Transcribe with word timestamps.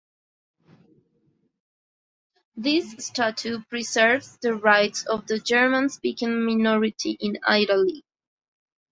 This 2.57 2.95
statute 3.05 3.69
preserves 3.69 4.35
the 4.41 4.55
rights 4.55 5.05
of 5.05 5.27
the 5.27 5.37
German-speaking 5.37 6.43
minority 6.43 7.11
in 7.19 7.37
Italy. 7.47 8.03